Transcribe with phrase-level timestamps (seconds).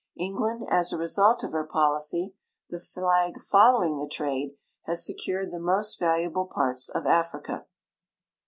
[0.19, 2.33] Eng land as a result of her policy—
[2.71, 4.55] the flag folloAving the trade—
[4.87, 7.67] has secured the most valuable parts of Africa.